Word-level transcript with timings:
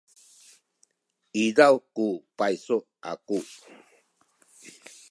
izaw 1.43 1.75
ku 1.95 2.07
paysu 2.37 2.77
aku. 3.11 3.37